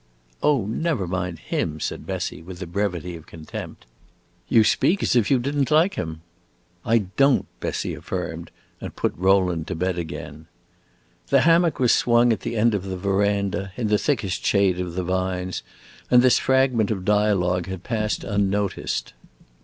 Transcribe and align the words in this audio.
"Oh, 0.41 0.65
never 0.65 1.05
mind 1.05 1.37
him!" 1.37 1.79
said 1.79 2.07
Bessie, 2.07 2.41
with 2.41 2.57
the 2.57 2.65
brevity 2.65 3.15
of 3.15 3.27
contempt. 3.27 3.85
"You 4.49 4.63
speak 4.63 5.03
as 5.03 5.15
if 5.15 5.29
you 5.29 5.37
did 5.37 5.55
n't 5.55 5.69
like 5.69 5.93
him." 5.93 6.21
"I 6.83 6.97
don't!" 7.17 7.45
Bessie 7.59 7.93
affirmed, 7.93 8.49
and 8.79 8.95
put 8.95 9.13
Rowland 9.15 9.67
to 9.67 9.75
bed 9.75 9.99
again. 9.99 10.47
The 11.27 11.41
hammock 11.41 11.79
was 11.79 11.91
swung 11.91 12.33
at 12.33 12.39
the 12.39 12.55
end 12.57 12.73
of 12.73 12.81
the 12.85 12.97
veranda, 12.97 13.73
in 13.77 13.89
the 13.89 13.99
thickest 13.99 14.43
shade 14.43 14.79
of 14.79 14.95
the 14.95 15.03
vines, 15.03 15.61
and 16.09 16.23
this 16.23 16.39
fragment 16.39 16.89
of 16.89 17.05
dialogue 17.05 17.67
had 17.67 17.83
passed 17.83 18.23
unnoticed. 18.23 19.13